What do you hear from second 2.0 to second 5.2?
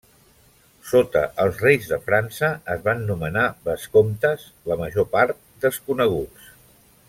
França es van nomenar vescomtes la major